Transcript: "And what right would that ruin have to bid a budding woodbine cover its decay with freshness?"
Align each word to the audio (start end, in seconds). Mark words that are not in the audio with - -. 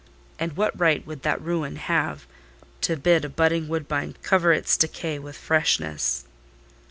"And 0.39 0.57
what 0.57 0.79
right 0.79 1.05
would 1.05 1.21
that 1.21 1.39
ruin 1.39 1.75
have 1.75 2.25
to 2.81 2.97
bid 2.97 3.23
a 3.23 3.29
budding 3.29 3.67
woodbine 3.67 4.15
cover 4.23 4.51
its 4.51 4.75
decay 4.75 5.19
with 5.19 5.37
freshness?" 5.37 6.25